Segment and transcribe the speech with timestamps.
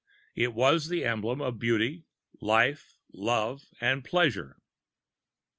[0.33, 2.05] It was the emblem of beauty,
[2.39, 4.59] life, love, and pleasure.